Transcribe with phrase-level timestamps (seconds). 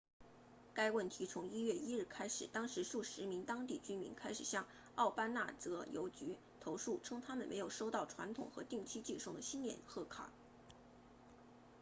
[0.73, 10.31] 该问题从1月1日开始当时数十名当地居民开始向奥巴那泽邮局 obanazawa post office 投诉称他们没有收到传统和定期寄送的新年贺卡